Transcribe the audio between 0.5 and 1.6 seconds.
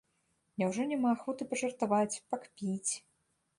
Няўжо няма ахвоты